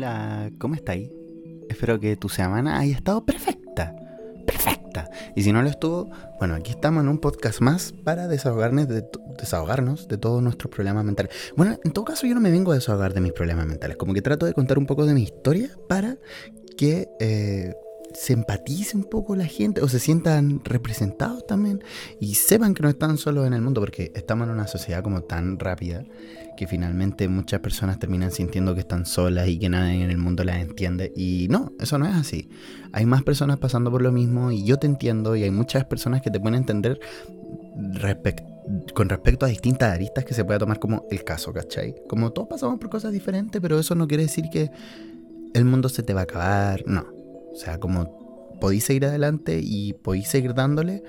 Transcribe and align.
Hola, 0.00 0.50
¿cómo 0.56 0.76
estáis? 0.76 1.10
Espero 1.68 2.00
que 2.00 2.16
tu 2.16 2.30
semana 2.30 2.78
haya 2.78 2.96
estado 2.96 3.26
perfecta. 3.26 3.94
Perfecta. 4.46 5.10
Y 5.36 5.42
si 5.42 5.52
no 5.52 5.60
lo 5.60 5.68
estuvo, 5.68 6.10
bueno, 6.38 6.54
aquí 6.54 6.70
estamos 6.70 7.02
en 7.02 7.10
un 7.10 7.18
podcast 7.18 7.60
más 7.60 7.92
para 8.02 8.26
desahogarnos 8.26 8.88
de, 8.88 9.04
desahogarnos 9.38 10.08
de 10.08 10.16
todos 10.16 10.42
nuestros 10.42 10.74
problemas 10.74 11.04
mentales. 11.04 11.34
Bueno, 11.54 11.78
en 11.84 11.92
todo 11.92 12.06
caso 12.06 12.26
yo 12.26 12.34
no 12.34 12.40
me 12.40 12.50
vengo 12.50 12.72
a 12.72 12.76
desahogar 12.76 13.12
de 13.12 13.20
mis 13.20 13.32
problemas 13.34 13.66
mentales. 13.66 13.98
Como 13.98 14.14
que 14.14 14.22
trato 14.22 14.46
de 14.46 14.54
contar 14.54 14.78
un 14.78 14.86
poco 14.86 15.04
de 15.04 15.12
mi 15.12 15.22
historia 15.22 15.68
para 15.86 16.16
que 16.78 17.10
eh, 17.20 17.74
se 18.30 18.34
empatice 18.34 18.96
un 18.96 19.02
poco 19.02 19.34
la 19.34 19.46
gente 19.46 19.82
o 19.82 19.88
se 19.88 19.98
sientan 19.98 20.60
representados 20.62 21.44
también 21.48 21.82
y 22.20 22.36
sepan 22.36 22.74
que 22.74 22.82
no 22.84 22.88
están 22.88 23.18
solos 23.18 23.44
en 23.44 23.54
el 23.54 23.60
mundo 23.60 23.80
porque 23.80 24.12
estamos 24.14 24.46
en 24.46 24.54
una 24.54 24.68
sociedad 24.68 25.02
como 25.02 25.22
tan 25.22 25.58
rápida 25.58 26.04
que 26.56 26.68
finalmente 26.68 27.26
muchas 27.26 27.58
personas 27.58 27.98
terminan 27.98 28.30
sintiendo 28.30 28.72
que 28.72 28.82
están 28.82 29.04
solas 29.04 29.48
y 29.48 29.58
que 29.58 29.68
nadie 29.68 30.04
en 30.04 30.10
el 30.10 30.18
mundo 30.18 30.44
las 30.44 30.58
entiende 30.58 31.12
y 31.16 31.48
no, 31.50 31.72
eso 31.80 31.98
no 31.98 32.06
es 32.06 32.14
así. 32.14 32.48
Hay 32.92 33.04
más 33.04 33.24
personas 33.24 33.58
pasando 33.58 33.90
por 33.90 34.00
lo 34.00 34.12
mismo 34.12 34.52
y 34.52 34.62
yo 34.62 34.78
te 34.78 34.86
entiendo 34.86 35.34
y 35.34 35.42
hay 35.42 35.50
muchas 35.50 35.86
personas 35.86 36.22
que 36.22 36.30
te 36.30 36.38
pueden 36.38 36.54
entender 36.54 37.00
con 38.94 39.08
respecto 39.08 39.44
a 39.44 39.48
distintas 39.48 39.92
aristas 39.92 40.24
que 40.24 40.34
se 40.34 40.44
puede 40.44 40.60
tomar 40.60 40.78
como 40.78 41.04
el 41.10 41.24
caso, 41.24 41.52
¿cachai? 41.52 41.96
Como 42.08 42.30
todos 42.30 42.46
pasamos 42.46 42.78
por 42.78 42.90
cosas 42.90 43.10
diferentes, 43.10 43.60
pero 43.60 43.76
eso 43.76 43.96
no 43.96 44.06
quiere 44.06 44.22
decir 44.22 44.44
que 44.52 44.70
el 45.52 45.64
mundo 45.64 45.88
se 45.88 46.04
te 46.04 46.14
va 46.14 46.20
a 46.20 46.22
acabar, 46.22 46.84
no 46.86 47.18
o 47.52 47.56
sea, 47.56 47.78
como 47.78 48.19
podéis 48.60 48.84
seguir 48.84 49.04
adelante 49.04 49.60
y 49.62 49.92
podéis 49.94 50.28
seguir 50.28 50.54
dándole 50.54 51.02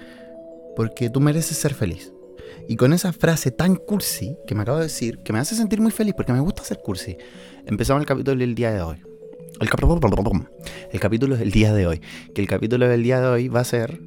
porque 0.76 1.10
tú 1.10 1.20
mereces 1.20 1.58
ser 1.58 1.74
feliz. 1.74 2.14
Y 2.68 2.76
con 2.76 2.94
esa 2.94 3.12
frase 3.12 3.52
tan 3.52 3.76
cursi 3.76 4.38
que 4.48 4.56
me 4.56 4.62
acabo 4.62 4.78
de 4.78 4.86
decir, 4.86 5.20
que 5.24 5.34
me 5.34 5.40
hace 5.40 5.56
sentir 5.56 5.82
muy 5.82 5.92
feliz 5.92 6.14
porque 6.16 6.34
me 6.34 6.40
gusta 6.40 6.64
ser 6.64 6.80
cursi, 6.80 7.18
empezamos 7.66 8.02
el 8.02 8.08
capítulo 8.08 8.38
del 8.38 8.56
día 8.56 8.72
de 8.72 8.82
hoy. 8.82 8.98
El, 9.60 9.70
el 10.92 11.00
capítulo 11.00 11.38
del 11.38 11.52
día 11.52 11.74
de 11.74 11.88
hoy. 11.88 12.02
Que 12.34 12.42
el 12.42 12.48
capítulo 12.48 12.88
del 12.88 13.04
día 13.04 13.22
de 13.22 13.28
hoy 13.28 13.48
va 13.48 13.60
a 13.60 13.66
ser 13.66 14.02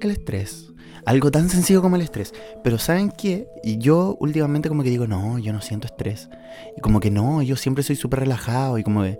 el 0.00 0.10
estrés. 0.10 0.72
Algo 1.06 1.30
tan 1.30 1.48
sencillo 1.48 1.82
como 1.82 1.96
el 1.96 2.02
estrés. 2.02 2.34
Pero 2.64 2.78
¿saben 2.78 3.10
qué? 3.10 3.46
Y 3.62 3.78
yo 3.78 4.16
últimamente 4.20 4.68
como 4.68 4.82
que 4.82 4.90
digo, 4.90 5.06
no, 5.06 5.38
yo 5.38 5.52
no 5.52 5.60
siento 5.60 5.86
estrés. 5.86 6.28
Y 6.76 6.80
como 6.80 7.00
que 7.00 7.10
no, 7.10 7.42
yo 7.42 7.56
siempre 7.56 7.84
soy 7.84 7.96
súper 7.96 8.20
relajado 8.20 8.76
y 8.76 8.82
como 8.82 9.02
que 9.02 9.18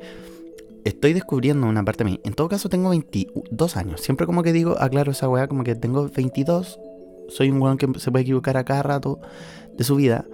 estoy 0.86 1.12
descubriendo 1.12 1.66
una 1.66 1.84
parte 1.84 2.04
de 2.04 2.10
mí. 2.10 2.20
En 2.24 2.34
todo 2.34 2.48
caso, 2.48 2.68
tengo 2.68 2.90
22 2.90 3.76
años. 3.76 4.00
Siempre 4.00 4.26
como 4.26 4.42
que 4.42 4.52
digo, 4.52 4.76
aclaro 4.78 5.10
esa 5.12 5.28
weá, 5.28 5.48
como 5.48 5.64
que 5.64 5.74
tengo 5.74 6.08
22. 6.08 6.78
Soy 7.28 7.50
un 7.50 7.60
weón 7.60 7.76
que 7.76 7.88
se 7.98 8.10
puede 8.12 8.22
equivocar 8.22 8.56
a 8.56 8.64
cada 8.64 8.82
rato 8.82 9.20
de 9.76 9.84
su 9.84 9.96
vida. 9.96 10.24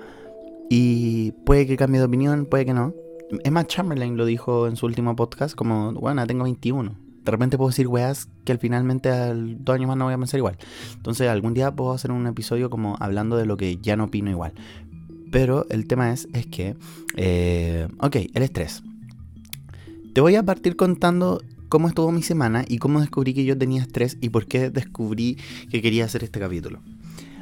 Y 0.69 1.33
puede 1.47 1.67
que 1.67 1.77
cambie 1.77 2.01
de 2.01 2.07
opinión, 2.07 2.47
puede 2.47 2.67
que 2.67 2.75
no. 2.75 2.95
Emma 3.45 3.67
Chamberlain 3.67 4.17
lo 4.17 4.27
dijo 4.27 4.67
en 4.67 4.77
su 4.77 4.85
último 4.87 5.17
podcast, 5.17 5.55
como, 5.55 5.93
bueno, 5.95 6.27
tengo 6.27 6.45
21. 6.45 6.97
De 7.25 7.31
repente 7.31 7.57
puedo 7.57 7.71
decir 7.71 7.87
weas 7.89 8.29
que 8.45 8.53
al 8.53 8.59
finalmente 8.59 9.09
al 9.09 9.65
dos 9.65 9.77
años 9.77 9.89
más 9.89 9.97
no 9.97 10.05
voy 10.05 10.15
a 10.15 10.19
pensar 10.19 10.39
igual. 10.39 10.59
Entonces 10.97 11.29
algún 11.29 11.55
día 11.55 11.75
puedo 11.75 11.93
hacer 11.93 12.11
un 12.11 12.27
episodio 12.27 12.69
como 12.69 12.97
hablando 13.01 13.37
de 13.37 13.47
lo 13.47 13.57
que 13.57 13.77
ya 13.77 13.97
no 13.97 14.05
opino 14.05 14.31
igual. 14.31 14.53
Pero 15.31 15.65
el 15.71 15.87
tema 15.87 16.13
es, 16.13 16.29
es 16.35 16.47
que, 16.47 16.77
eh, 17.17 17.89
ok, 18.01 18.17
el 18.35 18.43
estrés. 18.43 18.83
Te 20.13 20.21
voy 20.21 20.37
a 20.37 20.43
partir 20.43 20.77
contando 20.77 21.43
cómo 21.71 21.89
estuvo 21.89 22.13
mi 22.13 22.23
semana 22.23 22.67
y 22.69 22.77
cómo 22.77 23.01
descubrí 23.01 23.33
que 23.33 23.45
yo 23.45 23.57
tenía 23.57 23.81
estrés 23.81 24.19
y 24.21 24.29
por 24.29 24.47
qué 24.47 24.69
descubrí 24.69 25.39
que 25.71 25.81
quería 25.81 26.05
hacer 26.05 26.23
este 26.23 26.39
capítulo. 26.39 26.81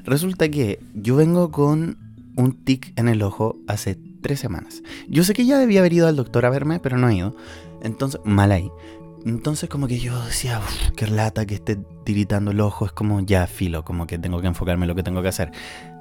Resulta 0.04 0.48
que 0.48 0.78
yo 0.94 1.16
vengo 1.16 1.50
con 1.50 1.98
un 2.36 2.52
tic 2.52 2.92
en 2.94 3.08
el 3.08 3.22
ojo 3.22 3.56
hace 3.66 3.98
tres 4.22 4.38
semanas. 4.38 4.84
Yo 5.08 5.24
sé 5.24 5.32
que 5.32 5.46
ya 5.46 5.58
debía 5.58 5.80
haber 5.80 5.94
ido 5.94 6.06
al 6.06 6.14
doctor 6.14 6.46
a 6.46 6.50
verme, 6.50 6.78
pero 6.78 6.96
no 6.96 7.08
he 7.08 7.16
ido. 7.16 7.34
Entonces, 7.82 8.20
mal 8.24 8.52
ahí. 8.52 8.70
Entonces 9.24 9.68
como 9.68 9.86
que 9.86 9.98
yo 9.98 10.18
decía, 10.24 10.60
qué 10.96 11.06
lata 11.06 11.44
que 11.44 11.54
esté 11.54 11.76
tiritando 12.04 12.52
el 12.52 12.60
ojo, 12.60 12.86
es 12.86 12.92
como 12.92 13.20
ya 13.20 13.46
filo, 13.46 13.84
como 13.84 14.06
que 14.06 14.18
tengo 14.18 14.40
que 14.40 14.46
enfocarme 14.46 14.84
en 14.84 14.88
lo 14.88 14.94
que 14.94 15.02
tengo 15.02 15.20
que 15.20 15.28
hacer. 15.28 15.52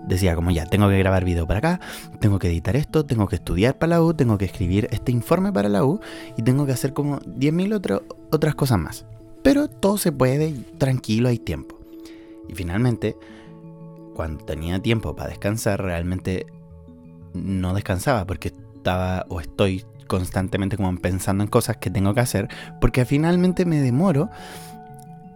Decía 0.07 0.35
como 0.35 0.52
ya, 0.52 0.66
tengo 0.66 0.88
que 0.88 0.97
grabar 0.97 1.25
video 1.25 1.46
para 1.46 1.59
acá, 1.59 1.81
tengo 2.22 2.40
que 2.40 2.47
editar 2.47 2.75
esto, 2.78 3.06
tengo 3.06 3.28
que 3.28 3.35
estudiar 3.35 3.78
para 3.78 3.90
la 3.91 4.02
U, 4.02 4.13
tengo 4.13 4.38
que 4.38 4.46
escribir 4.46 4.88
este 4.91 5.12
informe 5.12 5.52
para 5.52 5.68
la 5.68 5.84
U 5.84 6.00
y 6.38 6.44
tengo 6.44 6.66
que 6.66 6.72
hacer 6.72 6.94
como 6.94 7.19
10.000 7.19 8.02
otras 8.31 8.56
cosas 8.56 8.80
más. 8.80 9.06
Pero 9.44 9.68
todo 9.68 9.97
se 9.97 10.12
puede, 10.12 10.53
tranquilo, 10.78 11.28
hay 11.30 11.40
tiempo. 11.40 11.78
Y 12.47 12.56
finalmente, 12.56 13.18
cuando 14.16 14.46
tenía 14.46 14.81
tiempo 14.81 15.16
para 15.16 15.30
descansar, 15.30 15.81
realmente 15.81 16.46
no 17.34 17.74
descansaba 17.74 18.25
porque 18.25 18.53
estaba 18.78 19.25
o 19.30 19.40
estoy 19.40 19.86
constantemente 20.09 20.75
como 20.75 20.94
pensando 20.97 21.44
en 21.44 21.50
cosas 21.50 21.78
que 21.78 21.90
tengo 21.90 22.14
que 22.14 22.20
hacer, 22.20 22.50
porque 22.81 23.06
finalmente 23.06 23.64
me 23.64 23.80
demoro 23.80 24.30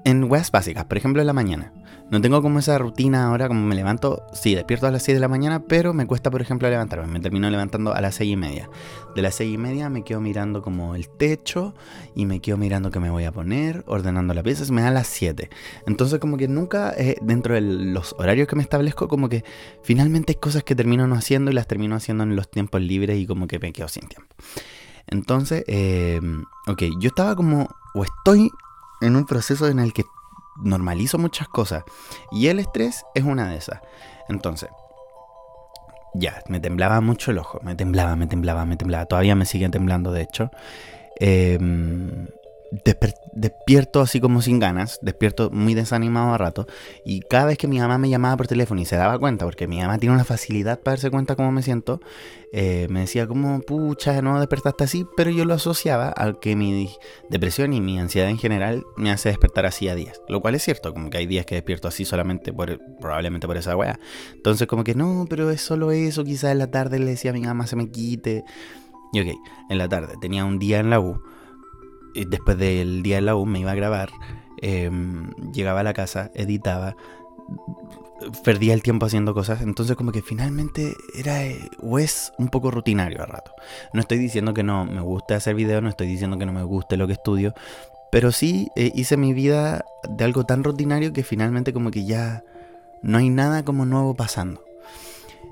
en 0.04 0.26
webs 0.26 0.52
básicas, 0.52 0.84
por 0.84 0.98
ejemplo 0.98 1.22
en 1.22 1.28
la 1.28 1.34
mañana. 1.34 1.72
No 2.14 2.22
tengo 2.22 2.44
como 2.44 2.60
esa 2.60 2.78
rutina 2.78 3.26
ahora, 3.26 3.48
como 3.48 3.66
me 3.66 3.74
levanto, 3.74 4.22
sí, 4.34 4.54
despierto 4.54 4.86
a 4.86 4.92
las 4.92 5.02
6 5.02 5.16
de 5.16 5.20
la 5.20 5.28
mañana, 5.28 5.64
pero 5.64 5.96
me 5.96 6.06
cuesta, 6.06 6.30
por 6.30 6.44
ejemplo, 6.44 6.70
levantarme. 6.70 7.08
Me 7.08 7.20
termino 7.20 7.50
levantando 7.50 7.92
a 7.92 8.02
las 8.02 8.14
6 8.14 8.34
y 8.34 8.36
media. 8.36 8.70
De 9.16 9.24
las 9.24 9.34
6 9.34 9.56
y 9.56 9.58
media 9.58 9.90
me 9.90 10.04
quedo 10.04 10.22
mirando 10.22 10.62
como 10.62 10.94
el 10.94 11.10
techo 11.10 11.74
y 12.14 12.28
me 12.28 12.40
quedo 12.40 12.58
mirando 12.58 12.92
qué 12.92 13.00
me 13.00 13.10
voy 13.10 13.24
a 13.24 13.32
poner, 13.32 13.84
ordenando 13.88 14.36
las 14.36 14.44
piezas, 14.44 14.70
me 14.70 14.84
da 14.84 14.92
las 14.92 15.08
7. 15.08 15.50
Entonces 15.88 16.20
como 16.20 16.38
que 16.38 16.48
nunca, 16.48 16.94
eh, 16.96 17.18
dentro 17.24 17.56
de 17.56 17.62
los 17.62 18.14
horarios 18.20 18.48
que 18.48 18.56
me 18.58 18.62
establezco, 18.62 19.08
como 19.08 19.28
que 19.28 19.44
finalmente 19.82 20.34
hay 20.34 20.40
cosas 20.40 20.64
que 20.64 20.76
termino 20.76 21.08
no 21.08 21.16
haciendo 21.16 21.50
y 21.50 21.56
las 21.56 21.66
termino 21.66 21.96
haciendo 21.96 22.26
en 22.26 22.36
los 22.36 22.48
tiempos 22.48 22.80
libres 22.80 23.18
y 23.18 23.26
como 23.26 23.48
que 23.48 23.58
me 23.58 23.74
quedo 23.74 23.88
sin 23.88 24.08
tiempo. 24.08 24.36
Entonces, 25.08 25.64
eh, 25.66 26.22
ok, 26.68 26.84
yo 27.00 27.08
estaba 27.08 27.36
como, 27.36 27.70
o 27.96 28.04
estoy 28.04 28.52
en 29.02 29.16
un 29.16 29.26
proceso 29.26 29.68
en 29.68 29.80
el 29.80 29.94
que 29.94 30.04
normalizo 30.58 31.18
muchas 31.18 31.48
cosas. 31.48 31.84
Y 32.32 32.48
el 32.48 32.60
estrés 32.60 33.06
es 33.14 33.24
una 33.24 33.50
de 33.50 33.58
esas. 33.58 33.80
Entonces, 34.30 34.70
ya, 36.14 36.42
me 36.48 36.60
temblaba 36.60 37.02
mucho 37.02 37.32
el 37.32 37.40
ojo. 37.40 37.60
Me 37.64 37.76
temblaba, 37.76 38.16
me 38.16 38.28
temblaba, 38.28 38.66
me 38.66 38.78
temblaba. 38.78 39.06
Todavía 39.06 39.36
me 39.36 39.46
sigue 39.46 39.70
temblando, 39.70 40.12
de 40.12 40.22
hecho. 40.22 40.52
Eh, 41.20 41.58
despierto 43.34 44.02
así 44.02 44.20
como 44.20 44.42
sin 44.42 44.60
ganas, 44.60 45.00
despierto 45.02 45.50
muy 45.52 45.74
desanimado 45.74 46.34
a 46.34 46.38
rato. 46.38 46.68
Y 47.06 47.22
cada 47.22 47.46
vez 47.46 47.58
que 47.58 47.68
mi 47.68 47.80
mamá 47.80 47.98
me 47.98 48.10
llamaba 48.10 48.38
por 48.38 48.48
teléfono 48.48 48.82
y 48.82 48.86
se 48.86 48.96
daba 48.96 49.20
cuenta, 49.20 49.46
porque 49.46 49.68
mi 49.68 49.80
mamá 49.80 49.98
tiene 49.98 50.16
una 50.16 50.24
facilidad 50.24 50.80
para 50.80 50.94
darse 50.94 51.12
cuenta 51.12 51.36
cómo 51.36 51.52
me 51.52 51.62
siento, 51.62 52.00
eh, 52.52 52.88
me 52.90 53.02
decía 53.02 53.28
como, 53.28 53.62
pucha, 53.62 54.22
no 54.22 54.40
despertaste 54.40 54.84
así, 54.84 55.06
pero 55.16 55.30
yo 55.30 55.46
lo 55.46 55.54
asociaba 55.54 56.14
a 56.16 56.40
que 56.40 56.56
mi 56.56 56.90
depresión 57.30 57.74
y 57.74 57.82
mi 57.82 58.00
ansiedad 58.00 58.30
en 58.30 58.38
general 58.38 58.84
me 58.98 59.12
hace 59.12 59.30
despertar 59.30 59.66
así 59.66 59.88
a 59.88 59.96
días. 59.96 60.22
Lo 60.28 60.42
cual 60.42 60.56
es 60.56 60.64
cierto, 60.64 60.94
como 60.94 61.10
que 61.10 61.20
hay 61.20 61.28
días 61.28 61.46
que 61.46 61.56
despierto 61.56 61.88
así 61.88 62.06
solamente 62.06 62.54
por, 62.54 62.80
probablemente 63.00 63.48
por 63.48 63.58
esa 63.58 63.76
wea. 63.76 64.00
Entonces 64.34 64.68
como 64.68 64.84
que 64.84 64.96
no, 64.96 65.26
pero 65.30 65.50
es 65.52 65.62
solo 65.62 65.92
eso, 65.92 66.24
quizás 66.24 66.52
en 66.52 66.60
la 66.60 66.72
tarde 66.72 67.00
le 67.00 67.06
decía 67.06 67.32
a 67.32 67.34
mi 67.34 67.42
mamá 67.42 67.68
se 67.68 67.76
me 67.76 67.90
quite. 67.90 68.44
Y 69.12 69.22
ok, 69.22 69.38
en 69.70 69.78
la 69.78 69.88
tarde 69.88 70.16
tenía 70.20 70.44
un 70.44 70.58
día 70.58 70.80
en 70.80 70.90
la 70.90 71.00
U 71.00 71.22
después 72.14 72.58
del 72.58 73.04
día 73.04 73.16
de 73.16 73.22
la 73.22 73.36
U 73.36 73.46
me 73.46 73.60
iba 73.60 73.72
a 73.72 73.76
grabar, 73.76 74.10
em, 74.62 75.32
llegaba 75.52 75.82
a 75.82 75.84
la 75.84 75.94
casa, 75.94 76.32
editaba, 76.34 76.96
perdía 78.44 78.74
el 78.74 78.84
tiempo 78.84 79.06
haciendo 79.06 79.34
cosas, 79.34 79.62
entonces 79.62 79.96
como 79.96 80.12
que 80.12 80.22
finalmente 80.22 80.94
era 81.16 81.44
eh, 81.46 81.70
o 81.82 82.00
es 82.00 82.32
un 82.38 82.50
poco 82.50 82.72
rutinario 82.72 83.22
a 83.22 83.26
rato. 83.26 83.52
No 83.94 84.02
estoy 84.02 84.18
diciendo 84.18 84.54
que 84.54 84.64
no 84.64 84.86
me 84.86 85.02
guste 85.02 85.34
hacer 85.34 85.56
videos, 85.56 85.84
no 85.84 85.90
estoy 85.90 86.08
diciendo 86.08 86.38
que 86.38 86.46
no 86.46 86.54
me 86.54 86.64
guste 86.64 86.98
lo 86.98 87.08
que 87.08 87.14
estudio, 87.14 87.54
pero 88.12 88.32
sí 88.32 88.70
eh, 88.76 88.92
hice 88.96 89.18
mi 89.18 89.34
vida 89.34 89.86
de 90.08 90.24
algo 90.24 90.46
tan 90.46 90.64
rutinario 90.64 91.14
que 91.14 91.24
finalmente 91.24 91.74
como 91.74 91.92
que 91.92 92.06
ya 92.06 92.44
no 93.02 93.18
hay 93.18 93.30
nada 93.30 93.66
como 93.66 93.86
nuevo 93.86 94.14
pasando. 94.14 94.64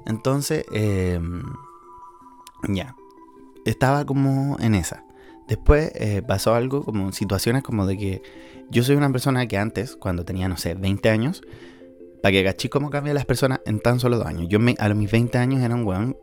Entonces, 0.06 0.66
em, 0.72 1.44
ya, 2.68 2.96
estaba 3.66 4.06
como 4.06 4.58
en 4.60 4.76
esa. 4.76 5.04
Después 5.52 5.92
eh, 5.96 6.22
pasó 6.26 6.56
algo 6.56 6.82
como 6.82 7.12
situaciones 7.12 7.62
como 7.62 7.86
de 7.86 7.98
que 7.98 8.22
yo 8.70 8.84
soy 8.84 8.96
una 8.96 9.12
persona 9.12 9.46
que 9.48 9.58
antes, 9.58 9.98
cuando 9.98 10.24
tenía, 10.24 10.48
no 10.48 10.56
sé, 10.56 10.76
20 10.76 11.10
años, 11.10 11.42
para 12.24 12.32
que 12.32 12.42
cachí 12.46 12.70
cómo 12.70 12.90
cambian 12.90 13.16
las 13.16 13.26
personas 13.26 13.60
en 13.66 13.82
tan 13.82 14.00
solo 14.00 14.18
dos 14.18 14.28
años. 14.28 14.48
Yo 14.48 14.62
me, 14.62 14.78
a 14.80 14.88
mis 14.94 15.12
20 15.12 15.38
años 15.38 15.62
era 15.62 15.76
un 15.76 15.86
weón, 15.86 16.16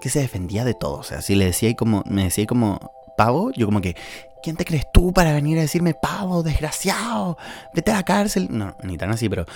que 0.00 0.08
se 0.08 0.20
defendía 0.20 0.64
de 0.64 0.74
todo. 0.74 0.98
O 0.98 1.02
sea, 1.02 1.20
si 1.20 1.34
le 1.34 1.46
decía 1.46 1.74
como, 1.74 2.04
me 2.06 2.22
decía 2.22 2.46
como 2.46 2.92
pavo, 3.16 3.50
yo 3.56 3.66
como 3.66 3.80
que, 3.80 3.96
¿quién 4.40 4.54
te 4.54 4.64
crees 4.64 4.84
tú 4.92 5.12
para 5.12 5.34
venir 5.34 5.58
a 5.58 5.62
decirme 5.62 5.92
pavo, 6.00 6.44
desgraciado? 6.44 7.38
Vete 7.74 7.90
a 7.90 7.96
la 7.96 8.04
cárcel. 8.04 8.46
No, 8.52 8.76
ni 8.84 8.96
tan 8.96 9.10
así, 9.10 9.28
pero 9.28 9.46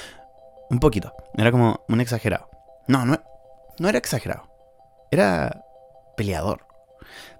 un 0.70 0.80
poquito. 0.80 1.14
Era 1.34 1.52
como 1.52 1.84
un 1.88 2.00
exagerado. 2.00 2.48
No, 2.88 3.06
no, 3.06 3.22
no 3.78 3.88
era 3.88 3.98
exagerado. 3.98 4.50
Era 5.12 5.64
peleador. 6.16 6.66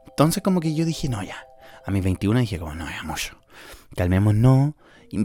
Entonces 0.07 0.41
como 0.41 0.61
que 0.61 0.73
yo 0.73 0.85
dije, 0.85 1.09
no, 1.09 1.21
ya 1.25 1.50
a 1.85 1.91
mis 1.91 2.03
21 2.03 2.41
dije 2.41 2.59
como, 2.59 2.75
no, 2.75 2.87
ya 2.89 3.03
mucho. 3.03 3.37
Calmemos, 3.97 4.35
no. 4.35 4.77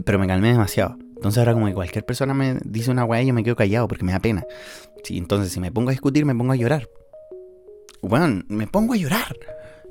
Pero 0.04 0.18
me 0.18 0.26
calmé 0.26 0.48
demasiado. 0.48 0.98
Entonces 1.16 1.38
ahora 1.38 1.54
como 1.54 1.66
que 1.66 1.74
cualquier 1.74 2.04
persona 2.04 2.34
me 2.34 2.58
dice 2.64 2.90
una 2.90 3.04
weá, 3.04 3.22
yo 3.22 3.32
me 3.32 3.42
quedo 3.42 3.56
callado 3.56 3.88
porque 3.88 4.04
me 4.04 4.12
da 4.12 4.20
pena. 4.20 4.44
Sí, 5.04 5.16
entonces 5.16 5.52
si 5.52 5.60
me 5.60 5.72
pongo 5.72 5.90
a 5.90 5.92
discutir, 5.92 6.24
me 6.24 6.34
pongo 6.34 6.52
a 6.52 6.56
llorar. 6.56 6.88
Bueno, 8.02 8.42
me 8.48 8.66
pongo 8.66 8.94
a 8.94 8.96
llorar. 8.96 9.36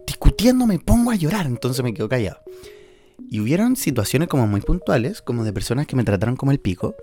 Discutiendo 0.05 0.67
me 0.67 0.77
pongo 0.77 1.11
a 1.11 1.15
llorar, 1.15 1.47
entonces 1.47 1.83
me 1.83 1.93
quedo 1.93 2.09
callado. 2.09 2.41
Y 3.29 3.39
hubieron 3.39 3.75
situaciones 3.75 4.27
como 4.27 4.45
muy 4.45 4.61
puntuales, 4.61 5.21
como 5.21 5.43
de 5.43 5.53
personas 5.53 5.87
que 5.87 5.95
me 5.95 6.03
trataron 6.03 6.35
como 6.35 6.51
el 6.51 6.59
pico. 6.59 6.95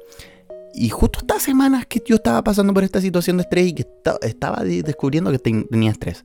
Y 0.75 0.89
justo 0.91 1.21
estas 1.21 1.43
semanas 1.43 1.87
que 1.87 2.03
yo 2.07 2.17
estaba 2.17 2.45
pasando 2.45 2.73
por 2.73 2.85
esta 2.85 3.01
situación 3.01 3.39
de 3.39 3.43
estrés 3.43 3.67
y 3.69 3.75
que 3.75 3.87
estaba 4.23 4.63
descubriendo 4.63 5.31
que 5.33 5.39
tenía 5.39 5.91
estrés. 5.91 6.25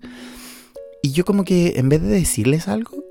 Y 1.02 1.12
yo 1.12 1.26
como 1.26 1.44
que 1.44 1.74
en 1.78 1.90
vez 1.90 2.02
de 2.02 2.10
decirles 2.10 2.68
algo, 2.68 3.04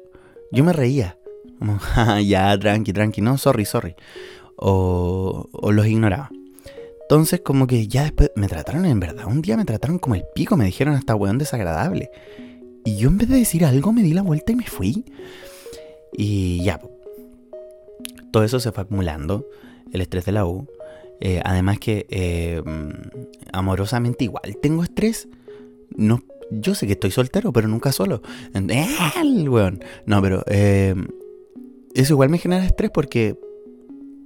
yo 0.52 0.64
me 0.64 0.72
reía. 0.72 1.18
Como, 1.58 1.78
ya, 2.24 2.58
tranqui, 2.58 2.92
tranqui, 2.92 3.20
no, 3.20 3.38
sorry, 3.38 3.64
sorry. 3.64 3.94
O, 4.56 5.48
o 5.52 5.72
los 5.72 5.86
ignoraba. 5.86 6.30
Entonces 7.08 7.40
como 7.40 7.68
que 7.68 7.86
ya 7.86 8.02
después 8.02 8.32
me 8.34 8.48
trataron 8.48 8.84
en 8.84 8.98
verdad. 8.98 9.26
Un 9.26 9.40
día 9.40 9.56
me 9.56 9.64
trataron 9.64 10.00
como 10.00 10.16
el 10.16 10.24
pico, 10.34 10.56
me 10.56 10.64
dijeron 10.64 10.94
hasta 10.94 11.14
weón 11.14 11.38
desagradable. 11.38 12.10
Y 12.84 12.96
yo 12.96 13.08
en 13.08 13.18
vez 13.18 13.28
de 13.28 13.36
decir 13.36 13.64
algo 13.64 13.92
me 13.92 14.02
di 14.02 14.12
la 14.12 14.22
vuelta 14.22 14.50
y 14.50 14.56
me 14.56 14.66
fui. 14.66 15.04
Y 16.12 16.64
ya. 16.64 16.80
Todo 18.32 18.42
eso 18.42 18.58
se 18.58 18.72
fue 18.72 18.82
acumulando. 18.82 19.46
El 19.92 20.00
estrés 20.00 20.24
de 20.24 20.32
la 20.32 20.46
U. 20.46 20.66
Eh, 21.20 21.40
además 21.44 21.78
que 21.78 22.06
eh, 22.10 22.62
amorosamente 23.52 24.24
igual 24.24 24.56
tengo 24.60 24.82
estrés. 24.82 25.28
No, 25.96 26.22
yo 26.50 26.74
sé 26.74 26.86
que 26.86 26.94
estoy 26.94 27.10
soltero, 27.10 27.52
pero 27.52 27.68
nunca 27.68 27.92
solo. 27.92 28.22
No, 30.06 30.22
pero 30.22 30.44
eh, 30.46 30.94
eso 31.94 32.12
igual 32.14 32.28
me 32.28 32.38
genera 32.38 32.64
estrés 32.64 32.90
porque 32.90 33.38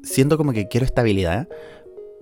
siento 0.03 0.37
como 0.37 0.53
que 0.53 0.69
quiero 0.69 0.87
estabilidad, 0.87 1.49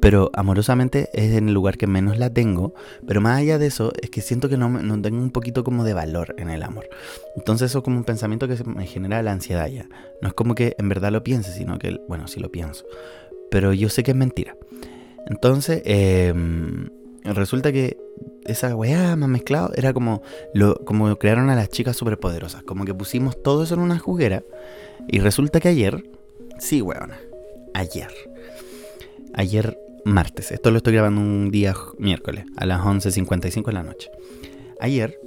pero 0.00 0.30
amorosamente 0.34 1.08
es 1.12 1.34
en 1.36 1.48
el 1.48 1.54
lugar 1.54 1.76
que 1.76 1.86
menos 1.86 2.18
la 2.18 2.32
tengo. 2.32 2.74
Pero 3.06 3.20
más 3.20 3.38
allá 3.38 3.58
de 3.58 3.66
eso, 3.66 3.92
es 4.00 4.10
que 4.10 4.20
siento 4.20 4.48
que 4.48 4.56
no, 4.56 4.68
no, 4.68 5.02
tengo 5.02 5.18
un 5.18 5.30
poquito 5.30 5.64
como 5.64 5.84
de 5.84 5.94
valor 5.94 6.34
en 6.38 6.50
el 6.50 6.62
amor. 6.62 6.88
Entonces 7.36 7.70
eso 7.70 7.78
es 7.78 7.84
como 7.84 7.96
un 7.96 8.04
pensamiento 8.04 8.46
que 8.46 8.62
me 8.64 8.86
genera 8.86 9.22
la 9.22 9.32
ansiedad 9.32 9.68
ya. 9.68 9.88
No 10.22 10.28
es 10.28 10.34
como 10.34 10.54
que 10.54 10.76
en 10.78 10.88
verdad 10.88 11.10
lo 11.10 11.24
piense, 11.24 11.52
sino 11.52 11.78
que, 11.78 12.00
bueno, 12.08 12.28
sí 12.28 12.40
lo 12.40 12.50
pienso. 12.50 12.84
Pero 13.50 13.72
yo 13.72 13.88
sé 13.88 14.02
que 14.02 14.12
es 14.12 14.16
mentira. 14.16 14.56
Entonces, 15.26 15.82
em, 15.84 16.88
resulta 17.24 17.72
que 17.72 17.96
esa 18.48 18.74
weá 18.74 19.14
más 19.16 19.28
mezclado 19.28 19.70
era 19.76 19.92
como, 19.92 20.22
lo, 20.54 20.76
como 20.84 21.14
crearon 21.16 21.50
a 21.50 21.56
las 21.56 21.68
chicas 21.68 21.96
superpoderosas. 21.96 22.62
Como 22.62 22.84
que 22.84 22.94
pusimos 22.94 23.40
todo 23.42 23.62
eso 23.62 23.74
en 23.74 23.80
una 23.80 23.98
juguera. 23.98 24.42
Y 25.06 25.20
resulta 25.20 25.60
que 25.60 25.68
ayer, 25.68 26.02
sí, 26.58 26.82
weón, 26.82 27.12
ayer. 27.74 28.10
Ayer 29.34 29.78
martes. 30.04 30.50
Esto 30.50 30.70
lo 30.70 30.78
estoy 30.78 30.94
grabando 30.94 31.20
un 31.20 31.50
día 31.50 31.74
miércoles, 31.98 32.46
a 32.56 32.66
las 32.66 32.80
11.55 32.80 33.66
de 33.66 33.72
la 33.72 33.82
noche. 33.82 34.10
Ayer, 34.80 35.18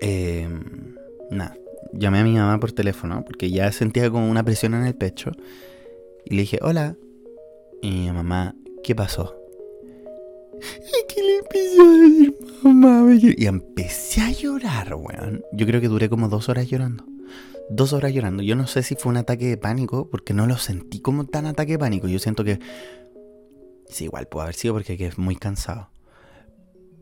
eh, 0.00 0.48
nada, 1.30 1.56
llamé 1.92 2.20
a 2.20 2.24
mi 2.24 2.34
mamá 2.34 2.60
por 2.60 2.72
teléfono 2.72 3.24
porque 3.24 3.50
ya 3.50 3.70
sentía 3.72 4.10
como 4.10 4.30
una 4.30 4.44
presión 4.44 4.74
en 4.74 4.84
el 4.84 4.94
pecho. 4.94 5.32
Y 6.24 6.34
le 6.34 6.42
dije, 6.42 6.58
hola. 6.62 6.96
Y 7.82 7.90
mi 7.90 8.10
mamá, 8.10 8.54
¿qué 8.82 8.94
pasó? 8.94 9.36
¿Y 10.60 11.14
qué 11.14 11.22
le 11.22 11.36
empecé 11.38 11.80
a 11.80 11.84
decir, 11.84 12.36
mamá? 12.62 13.14
Y 13.14 13.46
empecé 13.46 14.20
a 14.22 14.30
llorar, 14.32 14.94
weón. 14.94 15.42
Yo 15.52 15.66
creo 15.66 15.80
que 15.80 15.88
duré 15.88 16.08
como 16.08 16.28
dos 16.28 16.48
horas 16.48 16.68
llorando 16.68 17.04
dos 17.68 17.92
horas 17.92 18.12
llorando. 18.12 18.44
Yo 18.44 18.54
no 18.54 18.68
sé 18.68 18.84
si 18.84 18.94
fue 18.94 19.10
un 19.10 19.16
ataque 19.16 19.46
de 19.46 19.56
pánico, 19.56 20.08
porque 20.08 20.32
no 20.32 20.46
lo 20.46 20.56
sentí 20.56 21.00
como 21.00 21.26
tan 21.26 21.46
ataque 21.46 21.72
de 21.72 21.78
pánico. 21.80 22.06
Yo 22.06 22.20
siento 22.20 22.44
que 22.44 22.60
Sí, 23.88 24.04
igual 24.04 24.26
puede 24.26 24.44
haber 24.44 24.54
sido 24.54 24.74
porque 24.74 24.94
es 24.94 25.18
muy 25.18 25.36
cansado. 25.36 25.90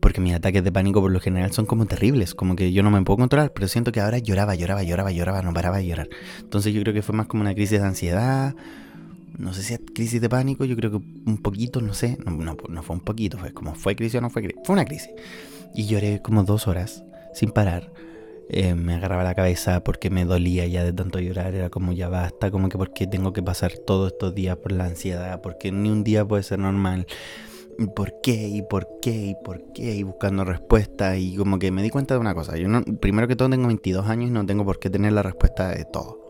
Porque 0.01 0.21
mis 0.21 0.35
ataques 0.35 0.63
de 0.63 0.71
pánico 0.71 1.01
por 1.01 1.11
lo 1.11 1.21
general 1.21 1.53
son 1.53 1.65
como 1.65 1.87
terribles, 1.87 2.35
como 2.35 2.57
que 2.57 2.73
yo 2.73 2.83
no 2.83 2.91
me 2.91 3.03
puedo 3.03 3.19
controlar, 3.19 3.53
pero 3.55 3.69
siento 3.69 3.91
que 3.91 4.01
ahora 4.01 4.19
lloraba, 4.19 4.55
lloraba, 4.55 4.83
lloraba, 4.83 5.11
lloraba, 5.11 5.43
no 5.43 5.55
paraba 5.55 5.79
de 5.79 5.87
llorar. 5.87 6.09
Entonces 6.41 6.75
yo 6.75 6.83
creo 6.83 6.93
que 6.93 7.03
fue 7.03 7.15
más 7.15 7.27
como 7.27 7.41
una 7.41 7.55
crisis 7.55 7.81
de 7.81 7.87
ansiedad, 7.87 8.55
no 9.39 9.53
sé 9.53 9.63
si 9.63 9.75
es 9.75 9.81
crisis 9.95 10.21
de 10.21 10.29
pánico, 10.29 10.65
yo 10.65 10.77
creo 10.77 10.91
que 10.91 10.97
un 10.97 11.39
poquito, 11.43 11.81
no 11.81 11.95
sé, 11.95 12.19
no, 12.25 12.33
no, 12.33 12.57
no 12.69 12.83
fue 12.83 12.97
un 12.97 13.03
poquito, 13.03 13.39
fue 13.39 13.53
como 13.53 13.75
fue 13.75 13.97
crisis 13.97 14.17
o 14.17 14.21
no 14.21 14.31
fue 14.31 14.43
crisis, 14.43 14.61
fue 14.65 14.75
una 14.75 14.85
crisis. 14.85 15.11
Y 15.75 15.87
lloré 15.87 16.23
como 16.23 16.45
dos 16.45 16.69
horas 16.69 17.03
sin 17.35 17.51
parar. 17.51 17.93
Eh, 18.49 18.75
me 18.75 18.95
agarraba 18.95 19.25
la 19.25 19.35
cabeza 19.35 19.83
porque 19.83 20.11
me 20.11 20.25
dolía 20.25 20.67
ya 20.67 20.85
de 20.85 20.93
tanto 20.93 21.19
llorar, 21.19 21.55
era 21.55 21.71
como 21.71 21.93
ya 21.93 22.09
basta, 22.09 22.51
como 22.51 22.69
que 22.69 22.77
porque 22.77 23.07
tengo 23.07 23.33
que 23.33 23.43
pasar 23.43 23.73
todos 23.79 24.13
estos 24.13 24.35
días 24.35 24.57
por 24.59 24.73
la 24.73 24.85
ansiedad, 24.85 25.41
porque 25.41 25.73
ni 25.73 25.89
un 25.91 26.05
día 26.05 26.25
puede 26.25 26.43
ser 26.43 26.59
normal. 26.59 27.07
¿Por 27.97 28.21
qué? 28.23 28.49
¿Y 28.49 28.63
por 28.63 28.87
qué? 29.01 29.11
¿Y 29.11 29.35
por 29.43 29.73
qué? 29.73 29.97
Y 29.97 30.03
buscando 30.05 30.45
respuestas 30.45 31.19
y 31.19 31.35
como 31.37 31.59
que 31.59 31.73
me 31.73 31.83
di 31.83 31.91
cuenta 31.91 32.15
de 32.15 32.21
una 32.21 32.35
cosa, 32.35 32.57
yo 32.57 32.69
no, 32.69 32.83
primero 33.01 33.27
que 33.27 33.35
todo 33.35 33.51
tengo 33.51 33.67
22 33.67 34.07
años 34.07 34.31
y 34.31 34.33
no 34.33 34.47
tengo 34.47 34.65
por 34.65 34.79
qué 34.79 34.91
tener 34.91 35.13
la 35.13 35.23
respuesta 35.23 35.71
de 35.71 35.85
todo. 35.85 36.21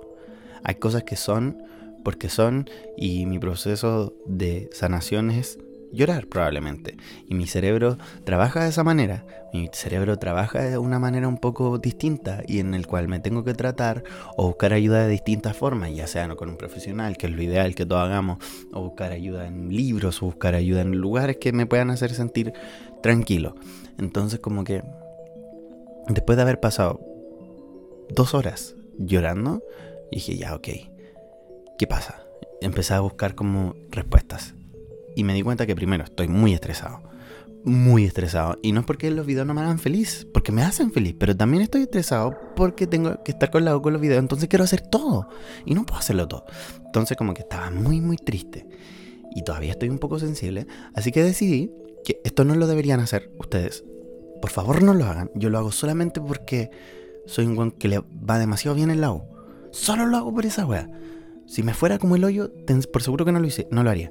Hay 0.62 0.76
cosas 0.76 1.02
que 1.02 1.16
son 1.16 1.62
porque 2.04 2.28
son 2.28 2.68
y 2.96 3.26
mi 3.26 3.38
proceso 3.38 4.14
de 4.26 4.70
sanación 4.72 5.30
es 5.30 5.58
llorar 5.94 6.26
probablemente. 6.26 6.96
Y 7.28 7.34
mi 7.34 7.46
cerebro 7.46 7.96
trabaja 8.24 8.64
de 8.64 8.70
esa 8.70 8.84
manera. 8.84 9.24
Mi 9.52 9.70
cerebro 9.72 10.18
trabaja 10.18 10.62
de 10.62 10.78
una 10.78 10.98
manera 10.98 11.28
un 11.28 11.38
poco 11.38 11.78
distinta 11.78 12.42
y 12.46 12.58
en 12.58 12.74
el 12.74 12.86
cual 12.86 13.08
me 13.08 13.20
tengo 13.20 13.44
que 13.44 13.54
tratar 13.54 14.02
o 14.36 14.48
buscar 14.48 14.72
ayuda 14.72 15.04
de 15.04 15.08
distintas 15.08 15.56
formas, 15.56 15.94
ya 15.94 16.06
sea 16.06 16.28
con 16.34 16.48
un 16.48 16.56
profesional, 16.56 17.16
que 17.16 17.26
es 17.26 17.32
lo 17.32 17.42
ideal 17.42 17.74
que 17.74 17.86
todos 17.86 18.02
hagamos, 18.02 18.38
o 18.72 18.82
buscar 18.82 19.12
ayuda 19.12 19.46
en 19.46 19.68
libros, 19.68 20.22
o 20.22 20.26
buscar 20.26 20.54
ayuda 20.54 20.80
en 20.80 20.92
lugares 20.92 21.36
que 21.36 21.52
me 21.52 21.66
puedan 21.66 21.90
hacer 21.90 22.12
sentir 22.12 22.52
tranquilo. 23.02 23.54
Entonces 23.98 24.40
como 24.40 24.64
que 24.64 24.82
después 26.08 26.36
de 26.36 26.42
haber 26.42 26.58
pasado 26.60 27.00
dos 28.10 28.34
horas 28.34 28.74
llorando, 28.98 29.62
dije 30.10 30.36
ya, 30.36 30.54
ok, 30.54 30.68
¿qué 31.78 31.86
pasa? 31.86 32.22
Empecé 32.60 32.94
a 32.94 33.00
buscar 33.00 33.34
como 33.34 33.74
respuestas 33.90 34.54
y 35.16 35.24
me 35.24 35.34
di 35.34 35.42
cuenta 35.42 35.66
que 35.66 35.76
primero 35.76 36.04
estoy 36.04 36.28
muy 36.28 36.52
estresado. 36.52 37.02
Muy 37.64 38.04
estresado. 38.04 38.58
Y 38.62 38.72
no 38.72 38.80
es 38.80 38.86
porque 38.86 39.10
los 39.10 39.24
videos 39.24 39.46
no 39.46 39.54
me 39.54 39.62
hagan 39.62 39.78
feliz, 39.78 40.26
porque 40.34 40.52
me 40.52 40.62
hacen 40.62 40.92
feliz, 40.92 41.16
pero 41.18 41.34
también 41.34 41.62
estoy 41.62 41.82
estresado 41.82 42.38
porque 42.56 42.86
tengo 42.86 43.22
que 43.22 43.32
estar 43.32 43.50
con 43.50 43.64
la 43.64 43.78
con 43.78 43.92
los 43.92 44.02
videos, 44.02 44.18
entonces 44.18 44.48
quiero 44.48 44.64
hacer 44.64 44.82
todo. 44.82 45.28
Y 45.64 45.74
no 45.74 45.86
puedo 45.86 45.98
hacerlo 45.98 46.28
todo. 46.28 46.44
Entonces 46.84 47.16
como 47.16 47.32
que 47.32 47.42
estaba 47.42 47.70
muy, 47.70 48.00
muy 48.00 48.16
triste. 48.16 48.66
Y 49.34 49.43
todavía 49.43 49.72
estoy 49.72 49.88
un 49.88 49.98
poco 49.98 50.19
sensible. 50.19 50.66
Así 50.94 51.10
que 51.10 51.22
decidí 51.22 51.72
que 52.04 52.20
esto 52.24 52.44
no 52.44 52.54
lo 52.54 52.66
deberían 52.66 53.00
hacer 53.00 53.32
ustedes. 53.38 53.82
Por 54.40 54.50
favor 54.50 54.82
no 54.82 54.93
lo 54.93 55.06
hagan. 55.06 55.31
Yo 55.34 55.48
lo 55.48 55.58
hago 55.58 55.72
solamente 55.72 56.20
porque 56.20 56.70
soy 57.26 57.46
un 57.46 57.70
que 57.72 57.88
le 57.88 57.98
va 57.98 58.38
demasiado 58.38 58.76
bien 58.76 58.90
el 58.90 59.00
lago. 59.00 59.24
Solo 59.72 60.06
lo 60.06 60.19
hago 60.19 60.34
por 60.34 60.44
esa 60.44 60.66
wea. 60.66 60.88
Si 61.46 61.63
me 61.63 61.74
fuera 61.74 61.98
como 61.98 62.17
el 62.17 62.24
hoyo, 62.24 62.51
por 62.93 63.03
seguro 63.03 63.24
que 63.24 63.32
no 63.32 63.41
lo 63.41 63.46
hice, 63.46 63.67
no 63.70 63.82
lo 63.82 63.91
haría. 63.91 64.10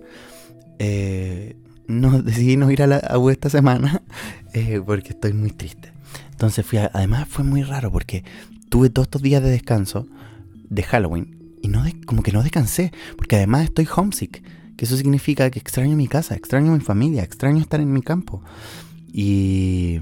Eh, 0.80 1.56
no, 1.88 2.22
decidí 2.24 2.58
no 2.58 2.72
ir 2.72 2.84
a 2.84 2.88
la 2.88 3.18
U 3.18 3.30
esta 3.30 3.50
semana 3.50 4.02
eh, 4.54 4.82
porque 4.86 5.10
estoy 5.10 5.34
muy 5.34 5.52
triste. 5.52 5.92
Entonces 6.32 6.66
fui 6.66 6.80
además 6.80 7.28
fue 7.28 7.44
muy 7.44 7.64
raro 7.64 7.92
porque 7.92 8.24
tuve 8.70 8.90
todos 8.90 9.08
estos 9.08 9.22
días 9.22 9.42
de 9.42 9.50
descanso 9.50 10.08
de 10.70 10.84
Halloween 10.84 11.56
y 11.62 11.68
no 11.68 11.84
como 12.06 12.24
que 12.24 12.32
no 12.32 12.44
descansé 12.44 12.92
porque 13.18 13.38
además 13.38 13.66
estoy 13.66 13.88
homesick, 13.96 14.44
que 14.76 14.86
eso 14.86 14.98
significa 14.98 15.50
que 15.50 15.60
extraño 15.60 15.96
mi 15.96 16.08
casa, 16.08 16.36
extraño 16.36 16.72
mi 16.72 16.80
familia, 16.80 17.24
extraño 17.24 17.60
estar 17.62 17.80
en 17.80 17.94
mi 17.94 18.02
campo. 18.02 18.44
Y 19.08 20.02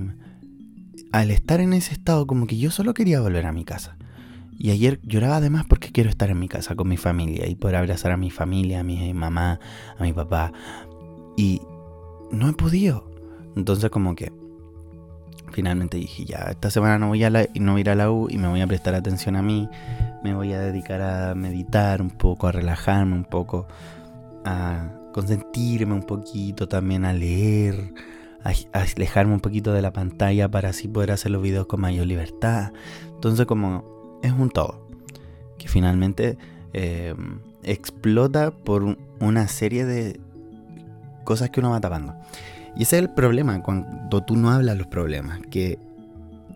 al 1.12 1.32
estar 1.32 1.60
en 1.60 1.74
ese 1.74 1.94
estado 1.94 2.26
como 2.26 2.48
que 2.48 2.58
yo 2.58 2.72
solo 2.72 2.94
quería 2.94 3.20
volver 3.20 3.46
a 3.46 3.52
mi 3.52 3.66
casa. 3.66 3.98
Y 4.64 4.70
ayer 4.70 5.00
lloraba 5.02 5.38
además 5.38 5.66
porque 5.68 5.92
quiero 5.92 6.12
estar 6.12 6.30
en 6.30 6.38
mi 6.38 6.48
casa 6.48 6.76
con 6.76 6.88
mi 6.88 6.96
familia 6.96 7.48
y 7.48 7.56
poder 7.56 7.78
abrazar 7.78 8.12
a 8.12 8.18
mi 8.18 8.30
familia, 8.30 8.82
a 8.82 8.84
mi 8.84 9.12
mamá, 9.12 9.60
a 9.98 10.04
mi 10.04 10.14
papá. 10.14 10.54
Y 11.36 11.64
no 12.30 12.48
he 12.48 12.54
podido. 12.54 13.10
Entonces 13.56 13.90
como 13.90 14.14
que 14.14 14.32
finalmente 15.52 15.98
dije, 15.98 16.26
ya, 16.26 16.46
esta 16.52 16.70
semana 16.70 17.00
no 17.00 17.08
voy 17.08 17.24
a, 17.24 17.32
la, 17.32 17.48
no 17.56 17.80
ir 17.80 17.90
a 17.90 17.96
la 17.96 18.12
U 18.12 18.28
y 18.30 18.38
me 18.38 18.50
voy 18.50 18.62
a 18.62 18.68
prestar 18.68 18.94
atención 18.94 19.36
a 19.36 19.42
mí. 19.42 19.68
Me 20.24 20.36
voy 20.36 20.54
a 20.54 20.60
dedicar 20.60 21.02
a 21.02 21.34
meditar 21.34 22.00
un 22.00 22.12
poco, 22.12 22.46
a 22.46 22.52
relajarme 22.52 23.16
un 23.16 23.26
poco, 23.26 23.66
a 24.46 24.92
consentirme 25.12 25.96
un 25.96 26.04
poquito, 26.04 26.68
también 26.68 27.06
a 27.06 27.14
leer, 27.14 27.96
a, 28.44 28.52
alejarme 28.80 29.34
un 29.34 29.40
poquito 29.40 29.74
de 29.74 29.82
la 29.82 29.92
pantalla 29.92 30.52
para 30.52 30.70
así 30.70 30.88
poder 30.88 31.10
hacer 31.10 31.32
los 31.32 31.42
videos 31.42 31.66
con 31.66 31.82
mayor 31.82 32.06
libertad. 32.06 32.74
Entonces 33.16 33.48
como 33.48 34.01
es 34.22 34.32
un 34.32 34.50
todo, 34.50 34.88
que 35.58 35.68
finalmente 35.68 36.38
eh, 36.74 37.16
explota 37.64 38.52
por 38.52 38.98
una 39.20 39.48
serie 39.48 39.86
de 39.86 40.20
cosas 41.24 41.50
que 41.50 41.60
uno 41.60 41.72
va 41.72 41.82
tapando. 41.82 42.16
Y 42.76 42.84
ese 42.84 42.98
es 42.98 43.04
el 43.04 43.10
problema 43.10 43.62
cuando 43.62 44.24
tú 44.24 44.36
no 44.36 44.52
hablas 44.52 44.78
los 44.78 44.88
problemas, 44.88 45.40
que 45.50 45.78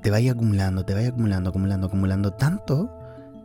te 0.02 0.12
vaya 0.12 0.32
acumulando, 0.32 0.86
te 0.86 0.94
vaya 0.94 1.10
acumulando, 1.10 1.50
acumulando, 1.50 1.88
acumulando 1.88 2.34
tanto 2.34 2.90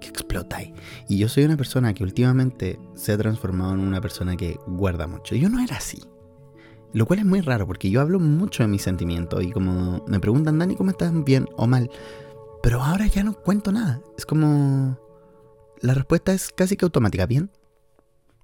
que 0.00 0.09
explotáis. 0.09 0.73
Y 1.09 1.19
yo 1.19 1.29
soy 1.29 1.45
una 1.45 1.57
persona 1.57 1.95
que 1.95 2.05
últimamente 2.05 2.79
se 2.95 3.12
ha 3.12 3.19
transformado 3.19 3.75
en 3.75 3.81
una 3.81 4.00
persona 4.00 4.37
que 4.37 4.59
guarda 4.67 5.07
mucho. 5.07 5.35
Yo 5.35 5.49
no 5.49 5.61
era 5.61 5.77
así. 5.77 6.03
Lo 6.93 7.07
cual 7.07 7.21
es 7.21 7.25
muy 7.25 7.41
raro 7.41 7.67
porque 7.67 7.91
yo 7.91 8.00
hablo 8.00 8.19
mucho 8.19 8.62
de 8.62 8.69
mis 8.69 8.83
sentimientos 8.83 9.45
y 9.45 9.53
como 9.53 10.05
me 10.09 10.19
preguntan, 10.19 10.59
Dani, 10.59 10.75
¿cómo 10.75 10.91
estás? 10.91 11.12
¿Bien 11.25 11.49
o 11.57 11.67
mal? 11.67 11.89
Pero 12.62 12.83
ahora 12.83 13.07
ya 13.07 13.25
no 13.25 13.35
cuento 13.35 13.73
nada. 13.73 14.00
Es 14.17 14.26
como... 14.26 14.99
La 15.81 15.95
respuesta 15.95 16.33
es 16.33 16.50
casi 16.50 16.76
que 16.76 16.85
automática, 16.85 17.25
¿bien? 17.25 17.50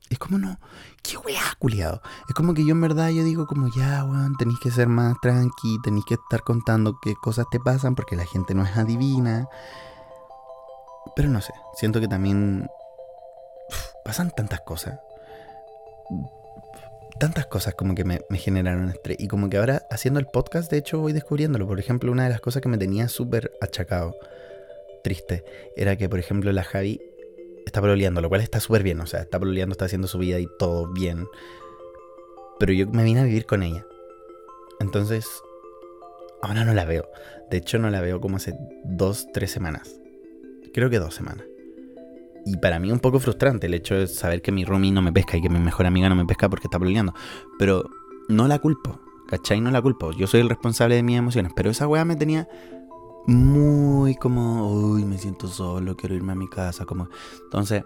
Es 0.08 0.18
como 0.18 0.38
no, 0.38 0.58
qué 1.02 1.16
weá, 1.18 1.42
culiado. 1.58 2.00
Es 2.28 2.35
como 2.35 2.54
que 2.54 2.64
yo 2.64 2.70
en 2.73 2.80
verdad 2.80 3.08
yo 3.11 3.25
digo 3.25 3.46
como 3.46 3.68
ya, 3.68 4.04
weón, 4.04 4.37
tenéis 4.37 4.61
que 4.61 4.70
ser 4.70 4.87
más 4.87 5.16
tranqui, 5.20 5.78
tenéis 5.82 6.04
que 6.06 6.14
estar 6.14 6.42
contando 6.42 6.99
qué 7.02 7.14
cosas 7.16 7.46
te 7.50 7.58
pasan 7.58 7.96
porque 7.96 8.14
la 8.14 8.25
gente 8.25 8.54
no 8.54 8.62
es 8.62 8.76
adivina. 8.76 9.49
Pero 11.16 11.28
no 11.28 11.40
sé, 11.40 11.52
siento 11.75 12.00
que 12.00 12.08
también 12.08 12.68
pasan 14.04 14.30
tantas 14.30 14.61
cosas. 14.61 15.00
Tantas 17.18 17.46
cosas 17.46 17.75
como 17.75 17.94
que 17.94 18.04
me, 18.04 18.20
generaron 18.32 18.90
estrés. 18.90 19.16
Y 19.18 19.28
como 19.28 19.49
que 19.49 19.56
ahora 19.56 19.87
haciendo 19.90 20.20
el 20.20 20.26
podcast, 20.26 20.70
de 20.70 20.78
hecho, 20.78 21.00
voy 21.00 21.12
descubriéndolo. 21.12 21.66
Por 21.66 21.80
ejemplo, 21.80 22.12
una 22.12 22.25
de 22.25 22.30
las 22.30 22.40
cosas 22.40 22.62
que 22.62 22.68
me 22.68 22.78
tenía 22.78 23.08
súper 23.08 23.52
achacado, 23.61 24.14
triste, 25.02 25.44
era 25.76 25.96
que, 25.96 26.08
por 26.08 26.18
ejemplo, 26.18 26.52
la 26.52 26.64
Javi 26.64 27.00
está 27.64 27.80
pololeando, 27.80 28.20
lo 28.20 28.28
cual 28.28 28.42
está 28.42 28.61
súper 28.61 28.82
bien. 28.82 29.00
O 29.00 29.06
sea, 29.06 29.20
está 29.20 29.38
pololeando, 29.38 29.73
está 29.73 29.87
haciendo 29.87 30.08
su 30.08 30.18
vida 30.18 30.38
y 30.38 30.46
todo 30.58 30.92
bien. 30.92 31.26
Pero 32.58 32.73
yo 32.73 32.87
me 32.88 33.04
vine 33.04 33.20
a 33.20 33.25
vivir 33.25 33.46
con 33.46 33.62
ella. 33.62 33.87
Entonces, 34.80 35.26
ahora 36.42 36.64
no 36.64 36.75
la 36.75 36.85
veo. 36.85 37.08
De 37.50 37.56
hecho, 37.56 37.78
no 37.78 37.88
la 37.90 38.00
veo 38.00 38.20
como 38.20 38.37
hace 38.37 38.54
dos, 38.85 39.26
tres 39.32 39.50
semanas. 39.50 40.00
Creo 40.75 40.90
que 40.90 40.99
dos 40.99 41.14
semanas. 41.14 41.46
Y 42.47 42.57
para 42.59 42.79
mí 42.79 42.93
un 42.93 43.00
poco 43.00 43.19
frustrante 43.19 43.67
el 43.67 43.75
hecho 43.75 43.97
de 43.97 44.07
saber 44.07 44.41
que 44.41 44.53
mi 44.53 44.65
roomie 44.65 44.93
no 44.93 45.03
me 45.03 45.12
pesca 45.12 45.37
y 45.37 45.43
que 45.43 45.49
mi 45.49 45.59
mejor 45.59 45.85
amiga 45.85 46.09
no 46.09 46.15
me 46.15 46.25
pesca 46.25 46.49
porque 46.49 46.69
está 46.69 46.79
pololeando. 46.79 47.12
Pero 47.59 47.91
no 48.29 48.47
la 48.47 48.61
culpo, 48.61 49.00
¿cachai? 49.26 49.61
No 49.61 49.73
la 49.73 49.83
culpo. 49.83 50.12
Yo 50.12 50.29
soy 50.29 50.43
el 50.43 50.49
responsable 50.49 50.95
de 50.95 51.03
mis 51.03 51.19
emociones. 51.19 51.50
Pero 51.57 51.71
esa 51.71 51.88
weá 51.88 52.05
me 52.05 52.15
tenía 52.15 52.49
muy 53.26 54.15
como, 54.15 54.71
uy, 54.71 55.05
me 55.05 55.19
siento 55.19 55.49
solo, 55.49 55.97
quiero 55.97 56.15
irme 56.15 56.33
a 56.33 56.37
mi 56.37 56.49
casa, 56.49 56.85
como... 56.87 57.09
Entonces, 57.43 57.83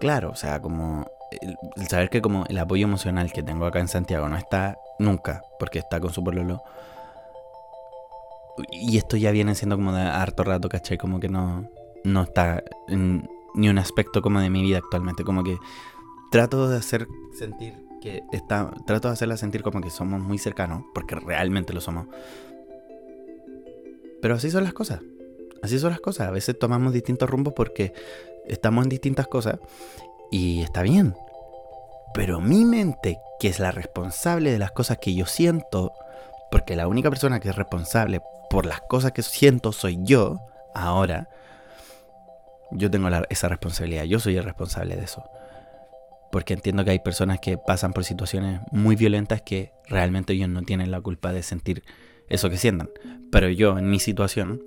claro, 0.00 0.32
o 0.32 0.36
sea, 0.36 0.60
como 0.60 1.06
el, 1.40 1.56
saber 1.88 2.10
que 2.10 2.20
como 2.20 2.44
el 2.46 2.58
apoyo 2.58 2.84
emocional 2.84 3.32
que 3.32 3.42
tengo 3.42 3.64
acá 3.64 3.80
en 3.80 3.88
Santiago 3.88 4.28
no 4.28 4.36
está 4.36 4.76
nunca, 4.98 5.42
porque 5.58 5.78
está 5.78 5.98
con 5.98 6.12
su 6.12 6.22
pololo. 6.22 6.62
Y 8.70 8.98
esto 8.98 9.16
ya 9.16 9.30
viene 9.30 9.54
siendo 9.54 9.76
como 9.76 9.94
de 9.94 10.02
harto 10.02 10.44
rato, 10.44 10.68
¿cachai? 10.68 10.98
Como 10.98 11.18
que 11.20 11.30
no, 11.30 11.70
no 12.04 12.22
está 12.22 12.62
en 12.88 13.28
ni 13.54 13.68
un 13.68 13.78
aspecto 13.78 14.22
como 14.22 14.40
de 14.40 14.50
mi 14.50 14.62
vida 14.62 14.78
actualmente, 14.78 15.24
como 15.24 15.44
que 15.44 15.58
trato 16.30 16.68
de 16.68 16.76
hacer 16.76 17.06
sentir 17.32 17.74
que 18.00 18.22
está, 18.32 18.70
trato 18.86 19.08
de 19.08 19.14
hacerla 19.14 19.36
sentir 19.36 19.62
como 19.62 19.80
que 19.80 19.90
somos 19.90 20.20
muy 20.20 20.38
cercanos, 20.38 20.84
porque 20.94 21.14
realmente 21.14 21.72
lo 21.72 21.80
somos, 21.80 22.06
pero 24.24 24.36
así 24.36 24.50
son 24.50 24.64
las 24.64 24.72
cosas. 24.72 25.00
Así 25.62 25.78
son 25.78 25.90
las 25.90 26.00
cosas. 26.00 26.28
A 26.28 26.30
veces 26.30 26.58
tomamos 26.58 26.94
distintos 26.94 27.28
rumbos 27.28 27.52
porque 27.54 27.92
estamos 28.46 28.84
en 28.84 28.88
distintas 28.88 29.26
cosas 29.26 29.58
y 30.30 30.62
está 30.62 30.80
bien. 30.80 31.14
Pero 32.14 32.40
mi 32.40 32.64
mente, 32.64 33.18
que 33.38 33.48
es 33.48 33.60
la 33.60 33.70
responsable 33.70 34.50
de 34.50 34.58
las 34.58 34.72
cosas 34.72 34.96
que 34.96 35.14
yo 35.14 35.26
siento, 35.26 35.92
porque 36.50 36.74
la 36.74 36.88
única 36.88 37.10
persona 37.10 37.38
que 37.38 37.50
es 37.50 37.54
responsable 37.54 38.22
por 38.48 38.64
las 38.64 38.80
cosas 38.80 39.12
que 39.12 39.22
siento 39.22 39.72
soy 39.72 39.98
yo, 40.02 40.40
ahora, 40.74 41.28
yo 42.74 42.90
tengo 42.90 43.08
esa 43.28 43.48
responsabilidad. 43.48 44.04
Yo 44.04 44.20
soy 44.20 44.36
el 44.36 44.44
responsable 44.44 44.96
de 44.96 45.04
eso. 45.04 45.24
Porque 46.30 46.54
entiendo 46.54 46.84
que 46.84 46.90
hay 46.90 46.98
personas 46.98 47.38
que 47.40 47.56
pasan 47.56 47.92
por 47.92 48.04
situaciones 48.04 48.60
muy 48.72 48.96
violentas 48.96 49.42
que 49.42 49.72
realmente 49.86 50.32
ellos 50.32 50.48
no 50.48 50.62
tienen 50.62 50.90
la 50.90 51.00
culpa 51.00 51.32
de 51.32 51.42
sentir 51.42 51.84
eso 52.28 52.50
que 52.50 52.56
sientan. 52.56 52.90
Pero 53.30 53.48
yo, 53.48 53.78
en 53.78 53.88
mi 53.88 54.00
situación, 54.00 54.62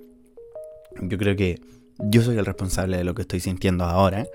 yo 1.00 1.18
creo 1.18 1.36
que 1.36 1.60
yo 1.98 2.22
soy 2.22 2.38
el 2.38 2.46
responsable 2.46 2.96
de 2.96 3.04
lo 3.04 3.14
que 3.14 3.22
estoy 3.22 3.40
sintiendo 3.40 3.84
ahora. 3.84 4.26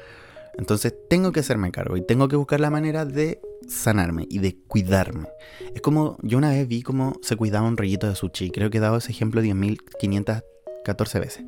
Entonces 0.57 0.93
tengo 1.09 1.31
que 1.31 1.39
hacerme 1.39 1.71
cargo 1.71 1.97
y 1.97 2.05
tengo 2.05 2.27
que 2.27 2.35
buscar 2.35 2.59
la 2.59 2.69
manera 2.69 3.05
de 3.05 3.41
sanarme 3.67 4.27
y 4.29 4.39
de 4.39 4.55
cuidarme. 4.67 5.27
Es 5.73 5.81
como, 5.81 6.17
yo 6.21 6.37
una 6.37 6.49
vez 6.49 6.67
vi 6.67 6.83
cómo 6.83 7.13
se 7.23 7.35
cuidaba 7.35 7.67
un 7.67 7.77
rollito 7.77 8.07
de 8.07 8.15
sushi. 8.15 8.51
Creo 8.51 8.69
que 8.69 8.77
he 8.77 8.81
dado 8.81 8.97
ese 8.97 9.11
ejemplo 9.11 9.41
10.514 9.41 11.19
veces. 11.19 11.43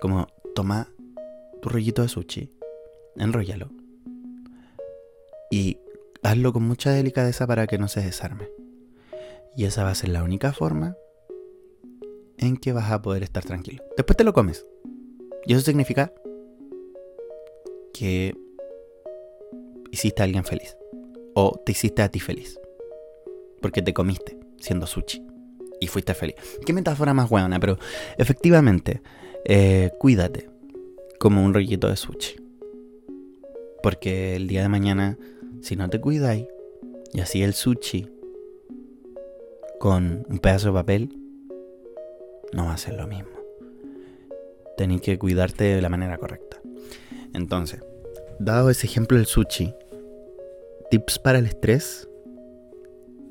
Como, 0.00 0.28
toma 0.54 0.93
tu 1.64 1.70
rollito 1.70 2.02
de 2.02 2.08
sushi, 2.08 2.50
enróllalo. 3.16 3.70
Y 5.50 5.78
hazlo 6.22 6.52
con 6.52 6.64
mucha 6.64 6.90
delicadeza 6.90 7.46
para 7.46 7.66
que 7.66 7.78
no 7.78 7.88
se 7.88 8.02
desarme. 8.02 8.50
Y 9.56 9.64
esa 9.64 9.82
va 9.82 9.88
a 9.88 9.94
ser 9.94 10.10
la 10.10 10.22
única 10.22 10.52
forma 10.52 10.94
en 12.36 12.58
que 12.58 12.74
vas 12.74 12.90
a 12.90 13.00
poder 13.00 13.22
estar 13.22 13.46
tranquilo. 13.46 13.82
Después 13.96 14.14
te 14.14 14.24
lo 14.24 14.34
comes. 14.34 14.66
Y 15.46 15.54
eso 15.54 15.62
significa 15.62 16.12
que 17.94 18.36
hiciste 19.90 20.20
a 20.20 20.26
alguien 20.26 20.44
feliz. 20.44 20.76
O 21.34 21.58
te 21.64 21.72
hiciste 21.72 22.02
a 22.02 22.10
ti 22.10 22.20
feliz. 22.20 22.60
Porque 23.62 23.80
te 23.80 23.94
comiste 23.94 24.38
siendo 24.58 24.86
sushi. 24.86 25.26
Y 25.80 25.86
fuiste 25.86 26.12
feliz. 26.12 26.36
Qué 26.66 26.74
metáfora 26.74 27.14
más 27.14 27.30
buena, 27.30 27.58
pero 27.58 27.78
efectivamente, 28.18 29.00
eh, 29.46 29.92
cuídate 29.98 30.52
como 31.24 31.42
un 31.42 31.54
rollito 31.54 31.88
de 31.88 31.96
sushi. 31.96 32.36
Porque 33.82 34.36
el 34.36 34.46
día 34.46 34.60
de 34.60 34.68
mañana, 34.68 35.16
si 35.62 35.74
no 35.74 35.88
te 35.88 35.98
cuidáis, 35.98 36.48
y 37.14 37.20
así 37.20 37.42
el 37.42 37.54
sushi 37.54 38.10
con 39.80 40.26
un 40.28 40.38
pedazo 40.38 40.66
de 40.66 40.74
papel, 40.74 41.18
no 42.52 42.66
va 42.66 42.74
a 42.74 42.76
ser 42.76 42.96
lo 42.96 43.06
mismo. 43.06 43.30
Tenéis 44.76 45.00
que 45.00 45.18
cuidarte 45.18 45.64
de 45.64 45.80
la 45.80 45.88
manera 45.88 46.18
correcta. 46.18 46.60
Entonces, 47.32 47.80
dado 48.38 48.68
ese 48.68 48.86
ejemplo 48.86 49.16
del 49.16 49.24
sushi, 49.24 49.72
tips 50.90 51.18
para 51.20 51.38
el 51.38 51.46
estrés, 51.46 52.06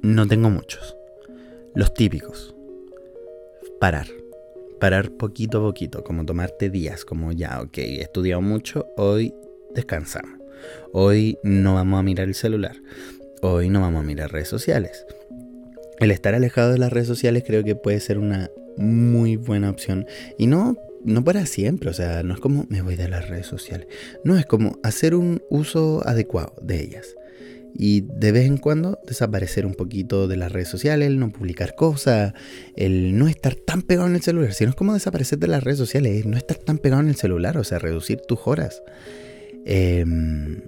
no 0.01 0.27
tengo 0.27 0.49
muchos. 0.49 0.97
Los 1.75 1.93
típicos. 1.93 2.55
Parar. 3.79 4.22
Parar 4.83 5.11
poquito 5.11 5.59
a 5.59 5.61
poquito, 5.61 6.03
como 6.03 6.25
tomarte 6.25 6.69
días, 6.69 7.05
como 7.05 7.31
ya, 7.31 7.61
ok, 7.61 7.77
he 7.77 8.01
estudiado 8.01 8.41
mucho, 8.41 8.85
hoy 8.97 9.33
descansamos. 9.73 10.41
Hoy 10.91 11.37
no 11.41 11.75
vamos 11.75 12.01
a 12.01 12.03
mirar 12.03 12.27
el 12.27 12.35
celular. 12.35 12.75
Hoy 13.41 13.69
no 13.69 13.79
vamos 13.79 14.01
a 14.01 14.03
mirar 14.05 14.33
redes 14.33 14.49
sociales 14.49 15.05
el 16.03 16.11
estar 16.11 16.35
alejado 16.35 16.71
de 16.71 16.77
las 16.77 16.91
redes 16.91 17.07
sociales 17.07 17.43
creo 17.45 17.63
que 17.63 17.75
puede 17.75 17.99
ser 17.99 18.17
una 18.17 18.49
muy 18.77 19.35
buena 19.35 19.69
opción. 19.69 20.05
Y 20.37 20.47
no, 20.47 20.75
no 21.03 21.23
para 21.23 21.45
siempre, 21.45 21.89
o 21.89 21.93
sea, 21.93 22.23
no 22.23 22.33
es 22.33 22.39
como 22.39 22.65
me 22.69 22.81
voy 22.81 22.95
de 22.95 23.07
las 23.07 23.29
redes 23.29 23.47
sociales. 23.47 23.87
No, 24.23 24.37
es 24.37 24.45
como 24.45 24.79
hacer 24.83 25.15
un 25.15 25.41
uso 25.49 26.01
adecuado 26.05 26.53
de 26.61 26.81
ellas. 26.81 27.15
Y 27.75 28.01
de 28.01 28.31
vez 28.31 28.45
en 28.45 28.57
cuando 28.57 28.99
desaparecer 29.07 29.65
un 29.65 29.73
poquito 29.73 30.27
de 30.27 30.37
las 30.37 30.51
redes 30.51 30.67
sociales, 30.67 31.07
el 31.07 31.19
no 31.19 31.31
publicar 31.31 31.75
cosas, 31.75 32.33
el 32.75 33.17
no 33.17 33.27
estar 33.27 33.55
tan 33.55 33.81
pegado 33.81 34.07
en 34.07 34.15
el 34.15 34.21
celular. 34.21 34.53
Si 34.53 34.63
no 34.63 34.71
es 34.71 34.75
como 34.75 34.93
desaparecer 34.93 35.39
de 35.39 35.47
las 35.47 35.63
redes 35.63 35.79
sociales, 35.79 36.25
no 36.25 36.37
estar 36.37 36.57
tan 36.57 36.77
pegado 36.77 37.01
en 37.01 37.09
el 37.09 37.15
celular, 37.15 37.57
o 37.57 37.63
sea, 37.63 37.79
reducir 37.79 38.21
tus 38.27 38.39
horas. 38.45 38.83
Em, 39.65 40.61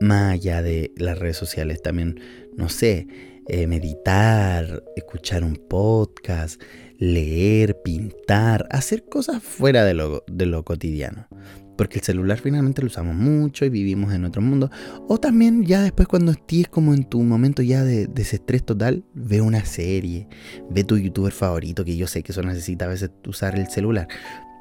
más 0.00 0.32
allá 0.32 0.62
de 0.62 0.92
las 0.96 1.18
redes 1.18 1.36
sociales, 1.36 1.80
también, 1.80 2.20
no 2.56 2.68
sé, 2.68 3.06
eh, 3.48 3.66
meditar, 3.66 4.84
escuchar 4.96 5.44
un 5.44 5.56
podcast, 5.56 6.60
leer, 6.98 7.80
pintar, 7.82 8.66
hacer 8.70 9.04
cosas 9.04 9.42
fuera 9.42 9.84
de 9.84 9.94
lo, 9.94 10.24
de 10.28 10.46
lo 10.46 10.64
cotidiano. 10.64 11.26
Porque 11.76 11.98
el 11.98 12.04
celular 12.04 12.38
finalmente 12.38 12.82
lo 12.82 12.88
usamos 12.88 13.14
mucho 13.14 13.64
y 13.64 13.70
vivimos 13.70 14.12
en 14.12 14.24
otro 14.24 14.42
mundo. 14.42 14.70
O 15.08 15.18
también 15.18 15.64
ya 15.64 15.82
después 15.82 16.06
cuando 16.06 16.32
estés 16.32 16.68
como 16.68 16.92
en 16.92 17.04
tu 17.04 17.22
momento 17.22 17.62
ya 17.62 17.82
de 17.82 18.06
desestrés 18.06 18.64
total, 18.64 19.04
ve 19.14 19.40
una 19.40 19.64
serie, 19.64 20.28
ve 20.70 20.84
tu 20.84 20.98
youtuber 20.98 21.32
favorito, 21.32 21.84
que 21.84 21.96
yo 21.96 22.06
sé 22.06 22.22
que 22.22 22.32
eso 22.32 22.42
necesita 22.42 22.84
a 22.84 22.88
veces 22.88 23.10
usar 23.26 23.58
el 23.58 23.68
celular. 23.68 24.08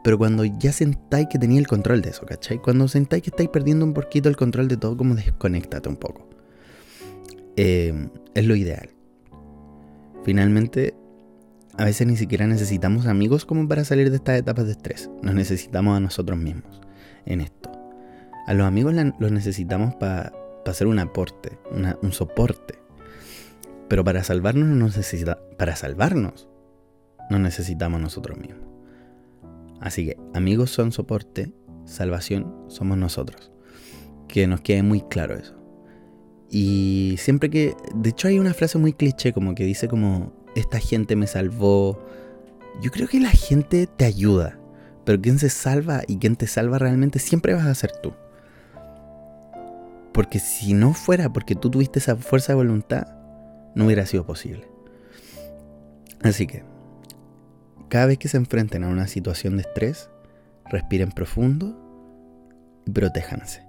Pero 0.04 0.18
cuando 0.18 0.46
ya 0.46 0.72
sentáis 0.72 1.28
que 1.30 1.38
tenía 1.38 1.60
el 1.60 1.68
control 1.68 2.02
de 2.02 2.10
eso, 2.10 2.26
¿cachai? 2.26 2.60
Cuando 2.60 2.88
sentáis 2.88 3.24
que 3.24 3.30
estáis 3.30 3.50
perdiendo 3.50 3.86
un 3.86 3.94
poquito 3.94 4.30
el 4.30 4.38
control 4.38 4.68
de 4.68 4.78
todo, 4.78 4.98
como 4.98 5.14
desconectate 5.14 5.90
un 5.90 5.98
poco. 5.98 6.28
Eh, 7.56 8.10
es 8.34 8.46
lo 8.46 8.56
ideal. 8.56 8.90
Finalmente, 10.24 10.96
a 11.78 11.86
veces 11.86 12.08
ni 12.08 12.16
siquiera 12.16 12.48
necesitamos 12.48 13.06
amigos 13.06 13.46
como 13.46 13.68
para 13.68 13.84
salir 13.84 14.10
de 14.10 14.16
estas 14.16 14.40
etapas 14.40 14.66
de 14.66 14.72
estrés. 14.72 15.10
Nos 15.22 15.36
necesitamos 15.36 15.98
a 15.98 16.00
nosotros 16.00 16.40
mismos 16.40 16.82
en 17.26 17.42
esto. 17.42 17.72
A 18.48 18.54
los 18.54 18.66
amigos 18.66 18.94
los 19.20 19.32
necesitamos 19.32 19.96
para 19.96 20.34
hacer 20.66 20.88
un 20.88 21.00
aporte, 21.00 21.58
un 22.02 22.12
soporte. 22.12 22.76
Pero 23.88 24.04
para 24.04 24.24
salvarnos 24.24 24.68
no 24.68 24.86
necesita, 24.86 25.40
para 25.58 25.76
salvarnos 25.76 26.48
no 27.30 27.40
necesitamos 27.40 28.00
nosotros 28.02 28.38
mismos. 28.38 28.66
Así 29.80 30.06
que 30.06 30.18
amigos 30.34 30.70
son 30.70 30.92
soporte, 30.92 31.52
salvación 31.86 32.66
somos 32.68 32.98
nosotros. 32.98 33.52
Que 34.28 34.48
nos 34.48 34.62
quede 34.62 34.84
muy 34.84 35.02
claro 35.02 35.36
eso. 35.36 35.56
Y 36.50 37.16
siempre 37.18 37.50
que, 37.50 37.76
de 37.96 38.10
hecho 38.10 38.28
hay 38.28 38.40
una 38.40 38.54
frase 38.54 38.78
muy 38.78 38.94
cliché 38.94 39.34
como 39.34 39.56
que 39.56 39.64
dice 39.64 39.88
como, 39.88 40.34
esta 40.56 40.80
gente 40.80 41.16
me 41.16 41.28
salvó. 41.28 42.06
Yo 42.82 42.92
creo 42.92 43.08
que 43.08 43.20
la 43.20 43.30
gente 43.30 43.88
te 43.88 44.06
ayuda, 44.06 44.60
Pero 45.12 45.22
quien 45.22 45.40
se 45.40 45.50
salva 45.50 46.04
y 46.08 46.20
quien 46.20 46.38
te 46.38 46.48
salva 46.48 46.80
realmente 46.80 47.20
siempre 47.20 47.54
vas 47.54 47.66
a 47.66 47.76
ser 47.76 47.92
tú. 48.02 48.14
Porque 50.14 50.40
si 50.40 50.74
no 50.74 50.94
fuera 50.94 51.34
porque 51.34 51.54
tú 51.54 51.70
tuviste 51.70 52.00
esa 52.00 52.16
fuerza 52.16 52.54
de 52.54 52.56
voluntad, 52.56 53.08
no 53.76 53.88
hubiera 53.88 54.06
sido 54.06 54.26
posible. 54.26 54.70
Así 56.24 56.48
que, 56.48 56.64
cada 57.90 58.06
vez 58.06 58.20
que 58.20 58.30
se 58.30 58.38
enfrenten 58.38 58.86
a 58.86 58.88
una 58.88 59.06
situación 59.08 59.58
de 59.58 59.64
estrés, 59.64 60.10
respiren 60.70 61.12
profundo 61.12 61.78
y 62.86 62.92
protéjanse. 62.92 63.66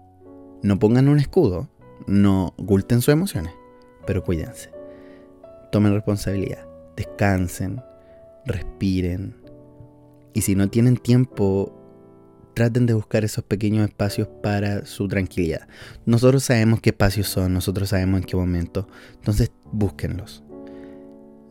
No 0.62 0.78
pongan 0.78 1.08
un 1.08 1.18
escudo, 1.18 1.68
no 2.06 2.54
oculten 2.56 3.00
sus 3.00 3.14
emociones, 3.14 3.52
pero 4.06 4.22
cuídense. 4.22 4.70
Tomen 5.72 5.92
responsabilidad, 5.92 6.64
descansen, 6.94 7.82
respiren. 8.46 9.41
Y 10.35 10.43
si 10.43 10.55
no 10.55 10.69
tienen 10.69 10.97
tiempo, 10.97 11.79
traten 12.55 12.87
de 12.87 12.95
buscar 12.95 13.25
esos 13.25 13.45
pequeños 13.45 13.89
espacios 13.89 14.29
para 14.43 14.87
su 14.87 15.09
tranquilidad. 15.09 15.69
Nosotros 16.07 16.45
sabemos 16.45 16.81
qué 16.81 16.91
espacios 16.91 17.29
son, 17.29 17.53
nosotros 17.53 17.91
sabemos 17.91 18.21
en 18.21 18.27
qué 18.27 18.37
momento, 18.37 18.89
entonces 19.15 19.53
búsquenlos. 19.73 20.43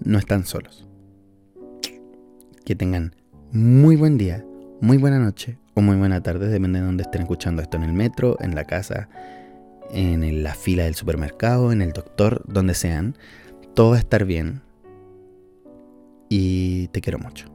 No 0.03 0.17
están 0.17 0.45
solos. 0.45 0.87
Que 2.65 2.75
tengan 2.75 3.15
muy 3.51 3.95
buen 3.95 4.17
día, 4.17 4.45
muy 4.79 4.97
buena 4.97 5.19
noche 5.19 5.57
o 5.73 5.81
muy 5.81 5.95
buena 5.95 6.21
tarde, 6.21 6.47
depende 6.47 6.79
de 6.79 6.85
dónde 6.85 7.03
estén 7.03 7.21
escuchando 7.21 7.61
esto, 7.61 7.77
en 7.77 7.83
el 7.83 7.93
metro, 7.93 8.37
en 8.39 8.55
la 8.55 8.65
casa, 8.65 9.09
en 9.91 10.43
la 10.43 10.53
fila 10.55 10.83
del 10.83 10.95
supermercado, 10.95 11.71
en 11.71 11.81
el 11.81 11.91
doctor, 11.91 12.43
donde 12.47 12.73
sean. 12.73 13.15
Todo 13.73 13.91
va 13.91 13.97
a 13.97 13.99
estar 13.99 14.25
bien. 14.25 14.61
Y 16.29 16.87
te 16.89 17.01
quiero 17.01 17.19
mucho. 17.19 17.50